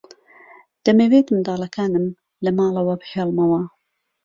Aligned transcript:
دەمەوێت 0.85 1.27
منداڵەکانم 1.31 2.05
لە 2.43 2.51
ماڵەوە 2.57 2.95
بهێڵمەوە. 3.01 3.61